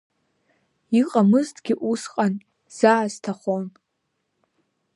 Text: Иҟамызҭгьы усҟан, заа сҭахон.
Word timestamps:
Иҟамызҭгьы 0.99 1.75
усҟан, 1.91 2.33
заа 2.77 3.05
сҭахон. 3.13 3.65